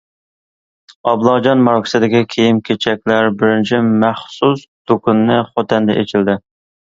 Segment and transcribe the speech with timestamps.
[1.09, 6.39] ئابلاجان ماركىسىدىكى كىيىم-كېچەكلەر بىرىنچى مەخسۇس دۇكىنى خوتەندە ئېچىلدى.